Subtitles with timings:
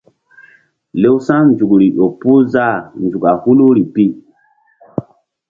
[1.01, 4.05] Lewsa̧ nzukri ƴo puh zah nzuk a huluri pi.